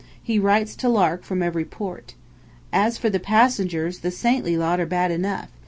He 0.23 0.39
writes 0.39 0.75
to 0.77 0.89
Lark 0.89 1.23
from 1.23 1.43
every 1.43 1.63
port. 1.63 2.15
As 2.73 2.97
for 2.97 3.11
the 3.11 3.19
passengers, 3.19 3.99
the 3.99 4.09
saintly 4.09 4.57
lot 4.57 4.79
are 4.79 4.87
bad 4.87 5.11
enough. 5.11 5.49